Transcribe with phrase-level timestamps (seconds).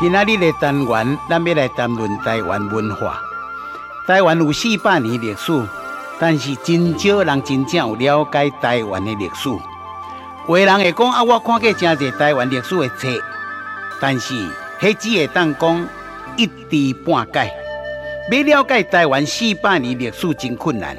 [0.00, 3.20] 今仔日的单元，咱要来谈论台湾文化。
[4.06, 5.52] 台湾有四百年历史，
[6.18, 9.50] 但是真少人真正有了解台湾的历史。
[10.48, 13.08] 有人会讲啊，我看过真侪台湾历史的册，
[14.00, 14.32] 但是
[14.80, 15.86] 迄只会当讲
[16.34, 17.52] 一知半解。
[18.30, 20.96] 要了解台湾四百年历史真困难，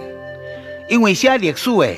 [0.87, 1.95] 因为写历史的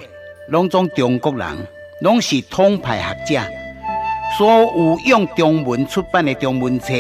[0.48, 1.68] 拢总中国人，
[2.00, 2.98] 拢是通派
[3.28, 3.42] 学者。
[4.38, 6.94] 所有用中文出版的中文册，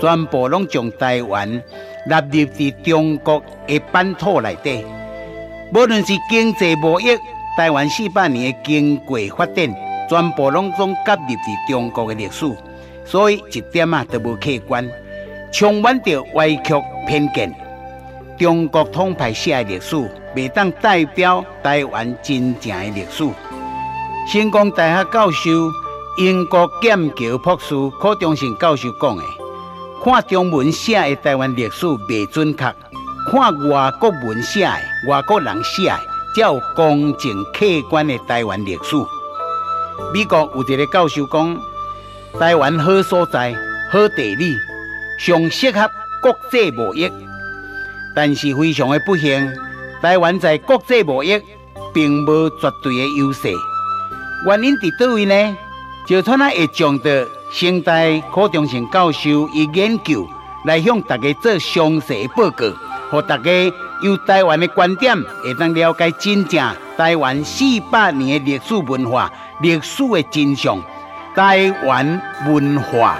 [0.00, 1.62] 全部拢将台湾
[2.06, 4.82] 纳入伫中国的版图内底。
[5.74, 7.08] 无论是经济贸易，
[7.58, 9.74] 台湾四百年的经过发展，
[10.08, 12.46] 全部拢总夹入伫中国的历史，
[13.04, 14.88] 所以一点啊都无客观，
[15.52, 16.74] 充满着歪曲
[17.06, 17.54] 偏见。
[18.38, 23.28] 中国统派写的历史，未当代表台湾真正的历史。
[24.32, 25.50] 成功大学教授。
[26.18, 29.22] 英国剑桥博士柯中信教授讲的：
[30.02, 32.74] 看中文写的台湾历史未准确，
[33.30, 34.72] 看外国文写的
[35.08, 35.96] 外国人写的
[36.34, 38.96] 才有公正客观的台湾历史。
[40.12, 41.56] 美国有一个教授讲，
[42.36, 43.54] 台湾好所在，
[43.92, 44.56] 好地理，
[45.20, 45.88] 上适合
[46.20, 47.08] 国际贸易，
[48.16, 49.48] 但是非常的不幸，
[50.02, 51.40] 台湾在国际贸易
[51.94, 53.48] 并无绝对的优势。
[54.48, 55.56] 原因伫叨位呢？
[56.08, 57.92] 就他那会将的清大
[58.32, 60.26] 柯中信教授伊研究
[60.64, 62.64] 来向大家做详细报告，
[63.10, 63.50] 和大家
[64.02, 70.82] 由台湾的观点会当了解真正台湾四百年的历史文化、历史的真相、
[71.34, 73.18] 台湾文化。